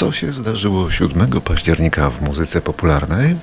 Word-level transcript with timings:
Co 0.00 0.12
się 0.12 0.32
zdarzyło 0.32 0.90
7 0.90 1.40
października 1.40 2.10
w 2.10 2.22
muzyce 2.22 2.60
popularnej? 2.60 3.36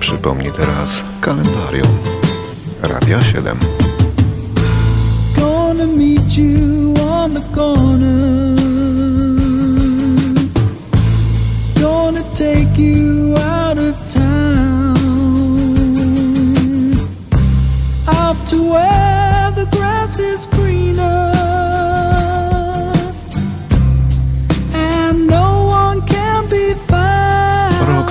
Przypomnij 0.00 0.52
teraz 0.52 1.02
kalendarium. 1.20 1.98
Radia 2.82 3.20
7. 3.20 3.58
Gonna 5.36 5.86
meet 5.86 6.36
you 6.38 6.94
on 7.10 7.34
the 7.34 7.42
corner. 7.54 8.56
Gonna 11.80 12.22
take 12.34 12.82
you 12.82 13.34
out 13.36 13.78
of 13.78 14.14
town. 14.14 14.94
Out 18.06 18.50
to 18.50 18.56
where 18.56 19.52
the 19.54 19.76
grass 19.76 20.18
is 20.18 20.46
greener. 20.46 20.71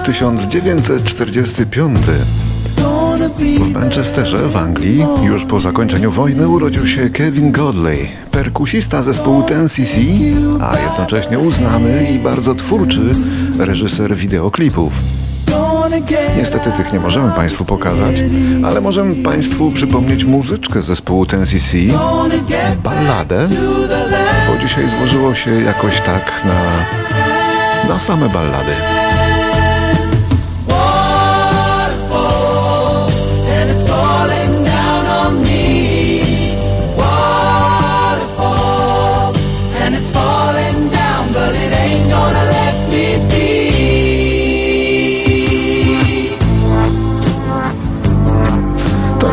Rok 0.01 0.07
1945. 0.07 1.99
W 3.59 3.73
Manchesterze 3.73 4.37
w 4.37 4.57
Anglii, 4.57 5.05
już 5.23 5.45
po 5.45 5.59
zakończeniu 5.59 6.11
wojny, 6.11 6.47
urodził 6.47 6.87
się 6.87 7.09
Kevin 7.09 7.51
Godley, 7.51 8.09
perkusista 8.31 9.01
zespołu 9.01 9.43
Ten 9.43 9.69
CC, 9.69 9.97
a 10.61 10.77
jednocześnie 10.79 11.39
uznany 11.39 12.11
i 12.11 12.19
bardzo 12.19 12.55
twórczy 12.55 13.01
reżyser 13.59 14.15
wideoklipów. 14.15 14.93
Niestety 16.37 16.71
tych 16.71 16.93
nie 16.93 16.99
możemy 16.99 17.31
Państwu 17.31 17.65
pokazać, 17.65 18.15
ale 18.65 18.81
możemy 18.81 19.15
Państwu 19.15 19.71
przypomnieć 19.71 20.23
muzyczkę 20.23 20.81
zespołu 20.81 21.25
Ten 21.25 21.45
CC, 21.45 21.77
balladę, 22.83 23.47
bo 24.47 24.67
dzisiaj 24.67 24.89
złożyło 24.89 25.35
się 25.35 25.61
jakoś 25.61 26.01
tak 26.01 26.45
na, 26.45 27.93
na 27.93 27.99
same 27.99 28.29
ballady. 28.29 28.71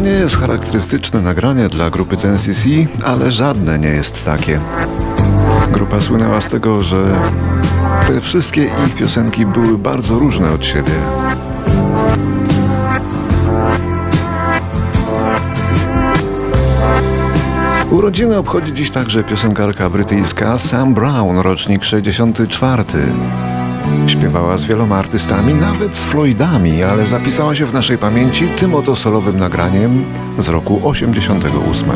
Nie 0.09 0.15
jest 0.15 0.37
charakterystyczne 0.37 1.23
nagranie 1.23 1.69
dla 1.69 1.91
grupy 1.91 2.17
TNCC, 2.17 2.69
ale 3.05 3.33
żadne 3.33 3.79
nie 3.79 3.89
jest 3.89 4.25
takie. 4.25 4.61
Grupa 5.73 6.01
słynęła 6.01 6.41
z 6.41 6.49
tego, 6.49 6.81
że 6.81 7.21
te 8.07 8.21
wszystkie 8.21 8.63
ich 8.65 8.95
piosenki 8.95 9.47
były 9.47 9.79
bardzo 9.79 10.19
różne 10.19 10.53
od 10.53 10.65
siebie. 10.67 10.93
Urodziny 17.91 18.37
obchodzi 18.37 18.73
dziś 18.73 18.91
także 18.91 19.25
piosenkarka 19.25 19.91
brytyjska 19.91 20.59
Sam 20.59 20.95
Brown, 20.95 21.39
rocznik 21.39 21.85
64. 21.85 22.85
Śpiewała 24.07 24.59
z 24.59 24.65
wieloma 24.65 24.97
artystami, 24.97 25.55
nawet 25.55 25.97
z 25.97 26.05
Floydami, 26.05 26.83
ale 26.83 27.07
zapisała 27.07 27.55
się 27.55 27.67
w 27.67 27.75
naszej 27.75 27.99
pamięci 27.99 28.49
tym 28.49 28.75
oto 28.75 28.97
solowym 28.97 29.39
nagraniem 29.39 30.05
z 30.39 30.49
roku 30.49 30.81
88. 30.85 31.91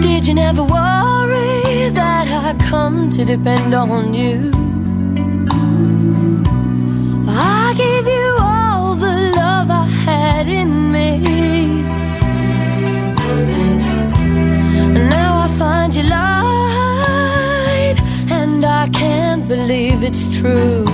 Did 0.00 0.28
you 0.28 0.34
never 0.34 0.64
worry 0.64 1.90
that 1.94 2.28
I 2.28 2.70
come 2.70 3.10
to 3.10 3.24
depend 3.24 3.74
on 3.74 4.14
you? 4.14 4.69
True. 20.40 20.89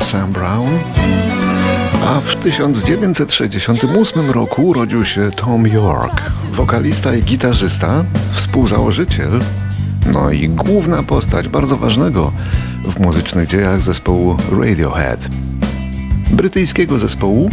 Sam 0.00 0.32
Brown. 0.32 0.68
A 2.06 2.20
w 2.20 2.36
1968 2.36 4.30
roku 4.30 4.66
urodził 4.66 5.04
się 5.04 5.30
Tom 5.30 5.66
York, 5.66 6.22
wokalista 6.52 7.14
i 7.14 7.22
gitarzysta, 7.22 8.04
współzałożyciel, 8.32 9.40
no 10.12 10.30
i 10.30 10.48
główna 10.48 11.02
postać 11.02 11.48
bardzo 11.48 11.76
ważnego 11.76 12.32
w 12.84 13.00
muzycznych 13.00 13.48
dziejach 13.48 13.82
zespołu 13.82 14.36
Radiohead. 14.60 15.28
Brytyjskiego 16.30 16.98
zespołu, 16.98 17.50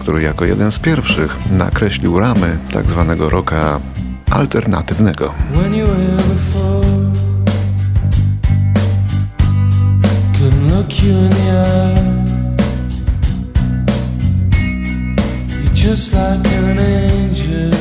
który 0.00 0.22
jako 0.22 0.44
jeden 0.44 0.72
z 0.72 0.78
pierwszych 0.78 1.36
nakreślił 1.50 2.20
ramy 2.20 2.58
tak 2.72 2.90
zwanego 2.90 3.30
rocka 3.30 3.80
alternatywnego. 4.30 5.34
Eye. 11.10 12.24
You're 15.62 15.74
just 15.74 16.12
like 16.12 16.46
an 16.46 16.78
angel. 16.78 17.72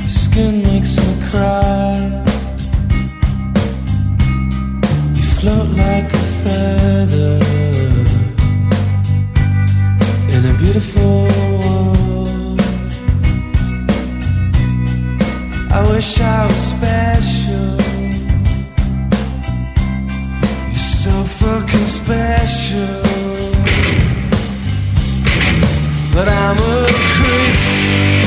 Your 0.00 0.08
skin 0.08 0.62
makes 0.62 0.96
me 0.96 1.14
cry. 1.30 2.24
You 5.14 5.22
float 5.38 5.68
like 5.76 6.12
a 6.12 6.24
feather 6.42 7.38
in 10.34 10.46
a 10.46 10.54
beautiful 10.58 11.26
world. 11.60 12.60
I 15.70 15.80
wish 15.92 16.20
I 16.20 16.46
was 16.46 16.56
special. 16.56 17.77
Fucking 21.48 21.86
special. 21.86 23.00
But 26.14 26.28
I'm 26.28 26.58
a 26.58 26.86
creep. 27.14 28.17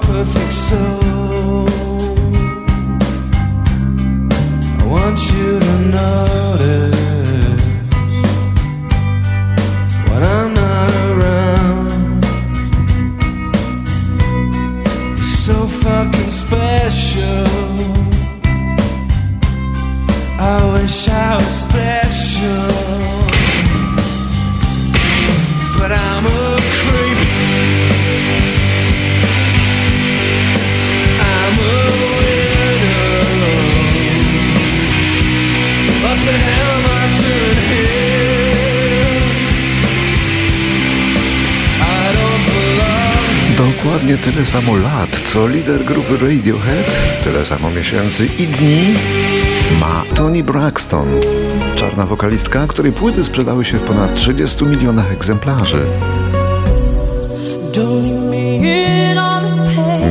perfect 0.00 0.52
soul. 0.52 1.66
I 4.78 4.84
want 4.86 5.18
you 5.32 5.60
to 5.60 5.78
know. 5.90 6.41
Tyle 44.24 44.46
samo 44.46 44.76
lat, 44.76 45.10
co 45.24 45.48
lider 45.48 45.84
grupy 45.84 46.16
Radiohead, 46.18 46.86
tyle 47.24 47.46
samo 47.46 47.70
miesięcy 47.70 48.26
i 48.38 48.46
dni 48.46 48.94
ma 49.80 50.02
Tony 50.14 50.42
Braxton. 50.42 51.06
Czarna 51.76 52.06
wokalistka, 52.06 52.66
której 52.66 52.92
płyty 52.92 53.24
sprzedały 53.24 53.64
się 53.64 53.78
w 53.78 53.82
ponad 53.82 54.14
30 54.14 54.64
milionach 54.64 55.12
egzemplarzy. 55.12 55.82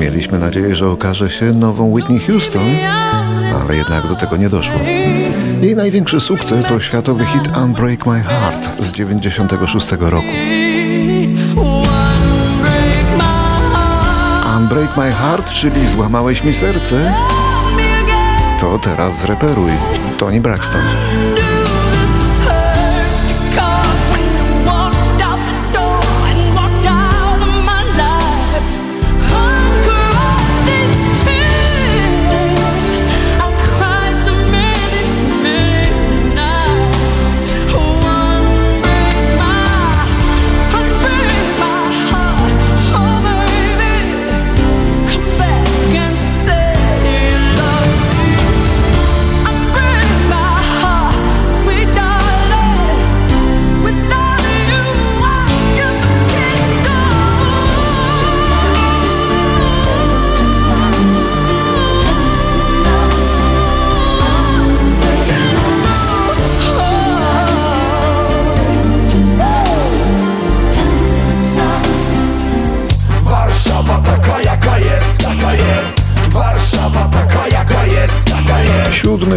Mieliśmy 0.01 0.39
nadzieję, 0.39 0.75
że 0.75 0.89
okaże 0.89 1.29
się 1.29 1.45
nową 1.45 1.91
Whitney 1.91 2.19
Houston, 2.19 2.75
ale 3.61 3.75
jednak 3.75 4.07
do 4.07 4.15
tego 4.15 4.37
nie 4.37 4.49
doszło. 4.49 4.79
Jej 5.61 5.75
największy 5.75 6.19
sukces 6.19 6.65
to 6.65 6.79
światowy 6.79 7.25
hit 7.25 7.57
Unbreak 7.63 8.05
My 8.05 8.23
Heart 8.23 8.83
z 8.83 8.91
96 8.91 9.87
roku. 9.99 10.70
Break 14.71 14.97
My 14.97 15.12
Heart, 15.12 15.51
czyli 15.51 15.88
Złamałeś 15.88 16.44
mi 16.44 16.53
serce, 16.53 17.13
to 18.62 18.79
teraz 18.79 19.19
zreperuj. 19.19 19.71
Tony 20.18 20.41
Braxton. 20.41 20.81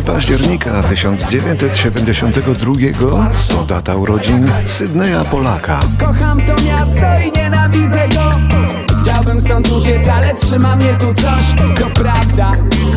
Października 0.06 0.82
1972 0.82 2.74
to 3.48 3.64
data 3.64 3.96
urodzin 3.96 4.50
Sydneya 4.66 5.24
Polaka. 5.30 5.80
Kocham 5.98 6.40
to 6.40 6.54
miasto 6.64 7.06
i 7.26 7.32
nienawidzę 7.38 8.08
go. 8.08 8.30
Chciałbym 9.02 9.40
stąd 9.40 9.72
uciec, 9.72 10.08
ale 10.08 10.34
trzyma 10.34 10.76
mnie 10.76 10.94
tu 10.94 11.14
coś. 11.14 11.54
To 11.80 12.02
prawda, 12.02 12.52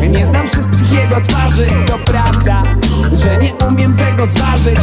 nie 0.08 0.26
znam 0.26 0.46
wszystkich 0.46 0.92
jego 0.92 1.20
twarzy. 1.20 1.66
To 1.86 1.98
prawda, 1.98 2.62
że 3.12 3.36
nie 3.38 3.52
umiem 3.70 3.96
tego 3.96 4.26
zważyć. 4.26 4.80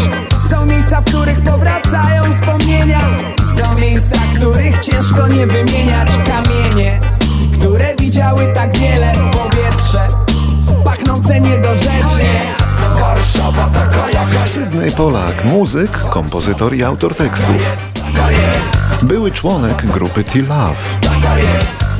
Są 0.49 0.65
miejsca, 0.65 1.01
w 1.01 1.05
których 1.05 1.41
powracają 1.41 2.23
wspomnienia. 2.33 3.17
Są 3.57 3.79
miejsca, 3.81 4.15
których 4.35 4.79
ciężko 4.79 5.27
nie 5.27 5.47
wymieniać. 5.47 6.09
Kamienie, 6.25 6.99
które 7.59 7.95
widziały 7.99 8.53
tak 8.53 8.77
wiele 8.77 9.34
Polak, 14.97 15.45
muzyk, 15.45 15.91
kompozytor 15.91 16.75
i 16.75 16.83
autor 16.83 17.15
tekstów. 17.15 17.75
Były 19.01 19.31
członek 19.31 19.85
grupy 19.85 20.23
T-Love 20.23 20.81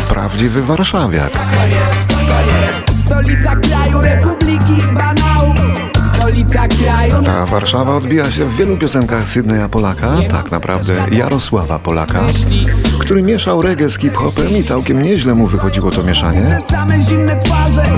Prawdziwy 0.10 0.64
warszawiak. 0.64 1.32
Stolica 3.06 3.56
kraju 3.56 4.02
Republiki 4.02 4.82
Banału 4.94 5.55
stolica 6.36 6.68
kraju. 6.68 7.24
Ta 7.24 7.46
Warszawa 7.46 7.96
odbija 7.96 8.32
się 8.32 8.46
w 8.46 8.56
wielu 8.56 8.78
piosenkach 8.78 9.30
Sydneya 9.30 9.70
Polaka, 9.70 10.16
tak 10.30 10.52
naprawdę 10.52 10.94
Jarosława 11.12 11.80
Polaka, 11.80 12.20
który 13.00 13.22
mieszał 13.24 13.62
reggae 13.62 13.90
z 13.90 14.00
hip-hopem 14.00 14.58
i 14.58 14.64
całkiem 14.64 15.02
nieźle 15.02 15.36
mu 15.36 15.48
wychodziło 15.48 15.92
to 15.92 16.04
mieszanie. 16.04 16.58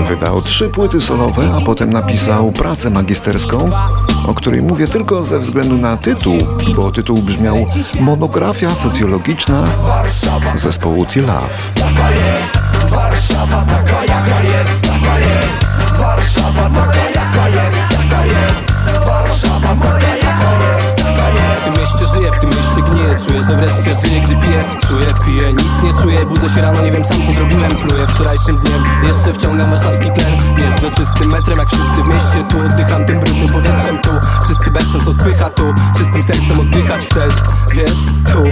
Wydał 0.08 0.42
trzy 0.42 0.68
płyty 0.68 1.00
solowe, 1.00 1.52
a 1.56 1.60
potem 1.60 1.92
napisał 1.92 2.52
pracę 2.52 2.90
magisterską, 2.90 3.70
o 4.26 4.34
której 4.34 4.62
mówię 4.62 4.86
tylko 4.86 5.22
ze 5.22 5.38
względu 5.38 5.76
na 5.76 5.96
tytuł, 5.96 6.34
bo 6.76 6.92
tytuł 6.92 7.16
brzmiał 7.16 7.66
Monografia 8.00 8.74
socjologiczna 8.74 9.62
zespołu 10.54 11.06
T-Love. 11.06 11.54
Warszawa 12.90 13.64
taka 13.64 14.04
jaka 14.04 14.42
jest, 14.42 14.82
taka 14.82 15.18
jest 15.18 15.68
Warszawa 15.98 16.70
taka 16.70 17.10
jaka 17.14 17.48
jest, 17.48 17.87
taka 18.08 18.24
jest 18.26 18.64
Warszawa 19.06 19.76
taka 19.76 19.98
jaka 19.98 20.06
jest, 20.06 20.17
mieście 21.88 22.14
żyję, 22.14 22.32
w 22.32 22.38
tym 22.38 22.50
mieście 22.50 22.82
gniję 22.90 23.16
Czuję, 23.26 23.42
że 23.42 23.56
wreszcie 23.56 23.94
żyję, 23.94 24.20
gdy 24.20 24.36
piję. 24.36 24.64
Czuję, 24.86 25.06
piję, 25.24 25.52
nic 25.52 25.82
nie 25.82 26.02
czuję 26.02 26.26
Budzę 26.26 26.50
się 26.50 26.60
rano, 26.60 26.82
nie 26.82 26.92
wiem 26.92 27.04
sam 27.04 27.26
co 27.26 27.32
zrobiłem. 27.32 27.76
Pluję 27.76 28.06
wczorajszym 28.06 28.58
dniem, 28.58 28.84
jeszcze 29.02 29.32
wciągam 29.32 29.70
warszawski 29.70 30.10
tlen. 30.12 30.36
Jeżdżę 30.64 30.90
czystym 30.90 31.30
metrem, 31.30 31.58
jak 31.58 31.68
wszyscy 31.68 32.02
w 32.02 32.06
mieście 32.06 32.44
Tu. 32.50 32.66
Oddycham 32.66 33.04
tym 33.04 33.20
brudnym 33.20 33.48
powietrzem 33.48 33.98
Tu. 33.98 34.10
Czysty 34.48 34.70
bezsens 34.70 35.08
odpycha 35.08 35.50
tu. 35.50 35.74
Czystym 35.98 36.22
sercem 36.22 36.60
oddychać 36.60 37.06
chcesz, 37.06 37.34
wiesz 37.70 37.98
Tu. 38.32 38.42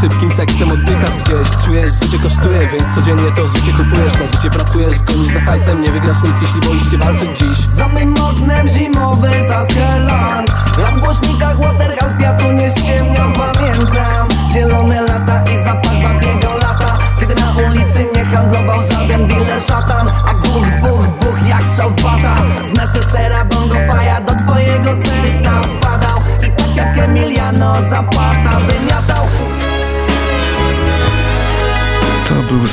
Szybkim 0.00 0.30
seksem 0.30 0.70
oddychać 0.70 1.16
gdzieś. 1.16 1.64
Czujesz, 1.64 1.92
życie 2.02 2.18
kosztuje, 2.18 2.68
więc 2.68 2.94
codziennie 2.94 3.32
to 3.32 3.48
życie 3.48 3.72
kupujesz. 3.72 4.18
Na 4.20 4.26
życie 4.26 4.50
pracujesz, 4.50 4.98
gonisz 4.98 5.32
za 5.32 5.40
hajsem 5.40 5.80
Nie 5.80 5.90
wygrasz 5.90 6.22
nic, 6.22 6.42
jeśli 6.42 6.60
boisz 6.60 6.90
się 6.90 6.98
walczyć 6.98 7.38
dziś. 7.38 7.58
Za 7.58 7.88
moim 7.88 8.14
oknem 8.22 8.68
zimowy 8.68 9.30
Zaskeland 9.48 10.50
Na 10.82 11.00
głośnikach 11.00 11.56
Waterhouse 11.60 12.20
ja 12.20 12.32
tu 12.34 12.52
nie 12.52 12.70
nigdzie 12.86 13.04
mnie 13.04 13.32
pamiętam 13.34 14.45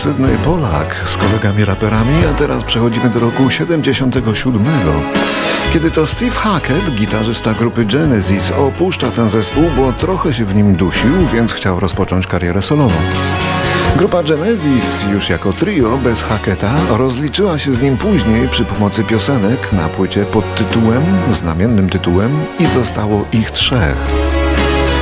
Sydney 0.04 0.38
Polak 0.38 1.04
z 1.06 1.18
kolegami 1.18 1.66
raperami, 1.66 2.26
a 2.32 2.34
teraz 2.34 2.64
przechodzimy 2.64 3.10
do 3.10 3.20
roku 3.20 3.50
77, 3.50 4.66
kiedy 5.74 5.92
to 5.92 6.08
Steve 6.08 6.32
Hackett, 6.32 6.96
gitarzysta 6.96 7.54
grupy 7.54 7.86
Genesis, 7.86 8.52
opuszcza 8.52 9.12
ten 9.12 9.30
zespół, 9.30 9.64
bo 9.78 9.94
trochę 9.94 10.34
się 10.34 10.46
w 10.46 10.56
nim 10.56 10.76
dusił, 10.76 11.28
więc 11.34 11.54
chciał 11.54 11.80
rozpocząć 11.80 12.28
karierę 12.28 12.62
solową. 12.62 12.96
Grupa 13.96 14.24
Genesis, 14.24 15.06
już 15.14 15.30
jako 15.30 15.54
trio 15.54 15.98
bez 15.98 16.24
Hacketa, 16.24 16.74
rozliczyła 16.90 17.60
się 17.60 17.74
z 17.74 17.82
nim 17.82 17.98
później 17.98 18.50
przy 18.50 18.66
pomocy 18.66 19.04
piosenek 19.04 19.74
na 19.74 19.90
płycie 19.90 20.26
pod 20.26 20.56
tytułem, 20.56 21.04
znamiennym 21.32 21.90
tytułem 21.90 22.32
i 22.60 22.68
zostało 22.68 23.26
ich 23.32 23.52
trzech, 23.52 23.98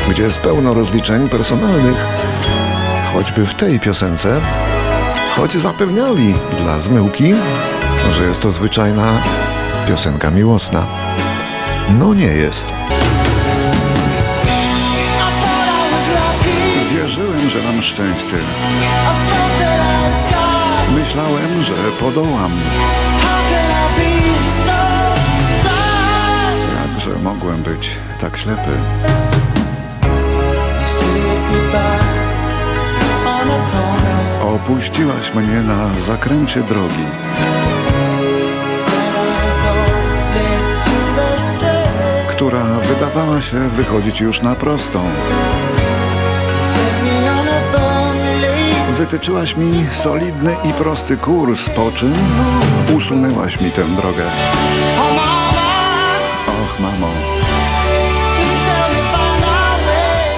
gdzie 0.10 0.24
jest 0.24 0.39
pełno 0.39 0.74
rozliczeń 0.74 1.29
personalnych, 1.29 2.05
choćby 3.13 3.46
w 3.46 3.55
tej 3.55 3.79
piosence, 3.79 4.41
choć 5.36 5.58
zapewniali 5.58 6.36
dla 6.58 6.80
zmyłki, 6.80 7.34
że 8.12 8.24
jest 8.24 8.42
to 8.42 8.52
zwyczajna 8.52 9.24
piosenka 9.88 10.32
miłosna. 10.32 10.86
No 12.00 12.14
nie 12.14 12.26
jest. 12.26 12.74
Wierzyłem, 16.92 17.50
że 17.50 17.64
mam 17.64 17.82
szczęście. 17.82 18.38
Myślałem, 21.00 21.64
że 21.64 21.76
podołam. 22.00 22.52
Jakże 26.82 27.20
mogłem 27.20 27.64
być 27.64 27.92
tak 28.22 28.38
ślepy. 28.38 28.78
Opuściłaś 34.55 35.33
mnie 35.33 35.62
na 35.62 36.00
zakręcie 36.00 36.60
drogi. 36.63 37.05
która 42.41 42.63
wydawała 42.63 43.41
się 43.41 43.69
wychodzić 43.69 44.21
już 44.21 44.41
na 44.41 44.55
prostą. 44.55 45.03
Wytyczyłaś 48.98 49.57
mi 49.57 49.86
solidny 49.93 50.55
i 50.63 50.74
prosty 50.74 51.17
kurs, 51.17 51.69
po 51.69 51.91
czym 51.91 52.13
usunęłaś 52.98 53.62
mi 53.62 53.71
tę 53.71 53.83
drogę. 53.83 54.24
Och, 56.48 56.79
mamo. 56.79 57.07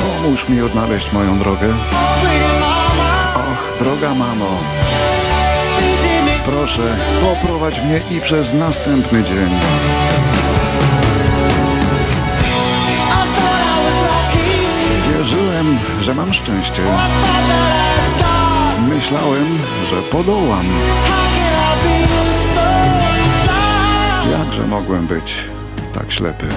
Pomóż 0.02 0.50
mi 0.50 0.62
odnaleźć 0.62 1.14
moją 1.14 1.40
drogę. 1.40 1.68
Droga 3.84 4.16
mamo. 4.16 4.50
Proszę, 6.46 6.98
poprowadź 7.22 7.82
mnie 7.82 8.02
i 8.12 8.22
przez 8.22 8.54
następny 8.54 9.24
dzień. 9.24 9.50
Wierzyłem, 15.10 15.80
że 16.02 16.14
mam 16.14 16.34
szczęście. 16.34 16.82
Myślałem, 18.90 19.60
że 19.90 20.02
podołam. 20.02 20.66
Jakże 24.32 24.68
mogłem 24.68 25.08
być 25.08 25.36
tak 25.94 26.12
ślepy? 26.12 26.48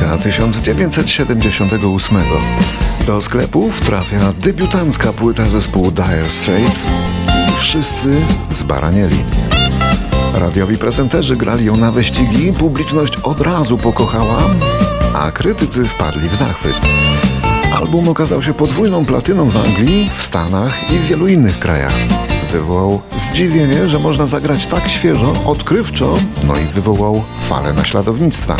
Października 0.00 0.22
1978 0.22 2.18
do 3.06 3.20
sklepów 3.20 3.80
trafia 3.80 4.32
debiutancka 4.32 5.12
płyta 5.12 5.48
zespołu 5.48 5.90
Dire 5.90 6.30
Straits 6.30 6.86
Wszyscy 7.58 8.20
zbaranieli. 8.50 9.24
Radiowi 10.34 10.76
prezenterzy 10.76 11.36
grali 11.36 11.64
ją 11.64 11.76
na 11.76 11.92
wyścigi, 11.92 12.52
publiczność 12.52 13.16
od 13.16 13.40
razu 13.40 13.78
pokochała, 13.78 14.50
a 15.14 15.30
krytycy 15.30 15.88
wpadli 15.88 16.28
w 16.28 16.36
zachwyt. 16.36 16.76
Album 17.74 18.08
okazał 18.08 18.42
się 18.42 18.54
podwójną 18.54 19.04
platyną 19.04 19.50
w 19.50 19.56
Anglii, 19.56 20.10
w 20.16 20.22
Stanach 20.22 20.92
i 20.92 20.98
w 20.98 21.04
wielu 21.04 21.28
innych 21.28 21.58
krajach 21.58 22.29
wywołał 22.50 23.00
zdziwienie, 23.16 23.88
że 23.88 23.98
można 23.98 24.26
zagrać 24.26 24.66
tak 24.66 24.88
świeżo, 24.88 25.32
odkrywczo, 25.44 26.14
no 26.46 26.58
i 26.58 26.64
wywołał 26.64 27.22
falę 27.48 27.72
naśladownictwa. 27.72 28.56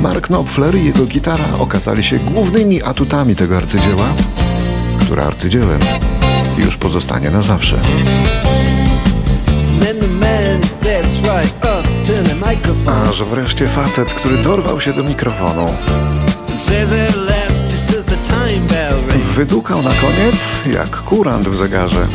Mark 0.00 0.26
Knopfler 0.26 0.74
i 0.74 0.84
jego 0.84 1.06
gitara 1.06 1.44
okazali 1.58 2.04
się 2.04 2.18
głównymi 2.18 2.82
atutami 2.82 3.36
tego 3.36 3.56
arcydzieła, 3.56 4.06
które 5.00 5.24
arcydziełem 5.24 5.80
już 6.58 6.76
pozostanie 6.76 7.30
na 7.30 7.42
zawsze. 7.42 7.80
Aż 13.08 13.22
wreszcie 13.22 13.68
facet, 13.68 14.14
który 14.14 14.42
dorwał 14.42 14.80
się 14.80 14.92
do 14.92 15.04
mikrofonu. 15.04 15.66
Wydukał 19.34 19.82
na 19.82 19.92
koniec 19.92 20.36
jak 20.72 20.96
kurant 20.96 21.48
w 21.48 21.56
zegarze. 21.56 22.06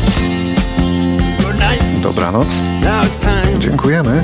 Dobranoc. 2.02 2.48
Dziękujemy. 3.60 4.22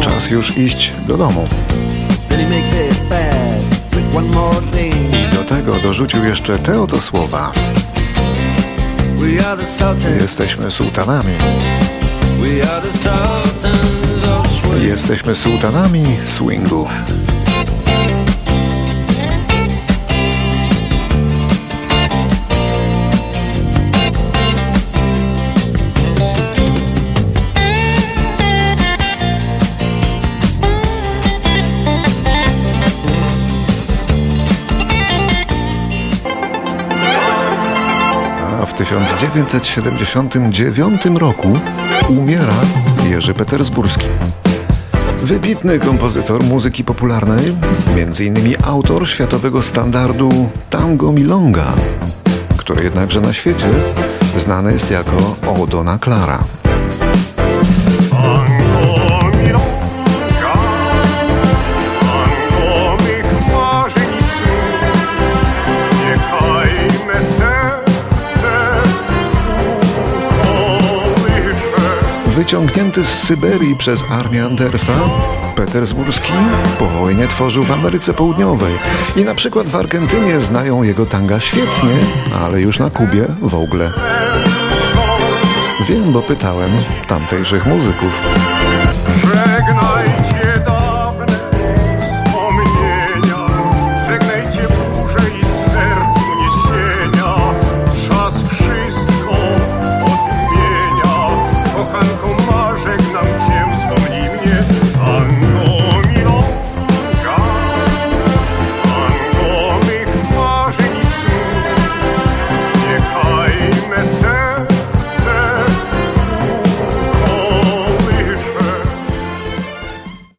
Czas 0.00 0.30
już 0.30 0.56
iść 0.56 0.92
do 1.08 1.16
domu. 1.16 1.48
I 5.12 5.36
do 5.36 5.44
tego 5.44 5.74
dorzucił 5.82 6.24
jeszcze 6.24 6.58
te 6.58 6.80
oto 6.80 7.02
słowa. 7.02 7.52
Jesteśmy 10.20 10.70
sułtanami. 10.70 11.32
Jesteśmy 14.82 15.34
sułtanami 15.34 16.04
swingu. 16.26 16.88
1979 38.84 41.02
roku 41.18 41.58
umiera 42.08 42.54
Jerzy 43.10 43.34
Petersburski. 43.34 44.06
Wybitny 45.18 45.78
kompozytor 45.78 46.44
muzyki 46.44 46.84
popularnej, 46.84 47.56
innymi 48.20 48.56
autor 48.66 49.08
światowego 49.08 49.62
standardu 49.62 50.50
Tango 50.70 51.12
Milonga, 51.12 51.72
który 52.56 52.84
jednakże 52.84 53.20
na 53.20 53.32
świecie 53.32 53.66
znany 54.36 54.72
jest 54.72 54.90
jako 54.90 55.36
Odona 55.62 55.98
Clara. 55.98 56.38
Wyciągnięty 72.52 73.04
z 73.04 73.22
Syberii 73.22 73.76
przez 73.76 74.04
armię 74.10 74.44
Andersa, 74.44 74.92
Petersburski 75.56 76.32
po 76.78 76.86
wojnie 76.86 77.28
tworzył 77.28 77.64
w 77.64 77.70
Ameryce 77.70 78.14
Południowej 78.14 78.74
i 79.16 79.24
na 79.24 79.34
przykład 79.34 79.66
w 79.66 79.76
Argentynie 79.76 80.40
znają 80.40 80.82
jego 80.82 81.06
tanga 81.06 81.40
świetnie, 81.40 81.90
ale 82.42 82.60
już 82.60 82.78
na 82.78 82.90
Kubie 82.90 83.26
w 83.42 83.54
ogóle. 83.54 83.92
Wiem, 85.88 86.12
bo 86.12 86.22
pytałem 86.22 86.70
tamtejszych 87.08 87.66
muzyków. 87.66 88.22